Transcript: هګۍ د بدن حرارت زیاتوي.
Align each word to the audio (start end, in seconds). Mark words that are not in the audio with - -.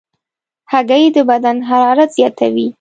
هګۍ 0.71 1.03
د 1.15 1.17
بدن 1.29 1.57
حرارت 1.69 2.09
زیاتوي. 2.17 2.67